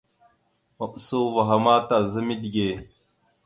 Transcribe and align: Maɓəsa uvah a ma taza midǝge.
Maɓəsa 0.77 1.15
uvah 1.25 1.49
a 1.55 1.57
ma 1.63 1.73
taza 1.87 2.19
midǝge. 2.27 2.67